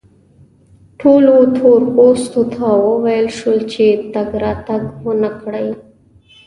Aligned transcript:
ټولو 0.99 1.35
تور 1.57 1.81
پوستو 1.95 2.41
ته 2.53 2.65
وویل 2.87 3.27
شول 3.37 3.59
چې 3.73 3.85
تګ 4.13 4.29
راتګ 4.43 4.83
و 5.05 5.09
نه 5.23 5.31
کړي. 5.41 5.67